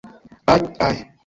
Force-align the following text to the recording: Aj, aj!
Aj, 0.53 0.61
aj! 0.87 0.95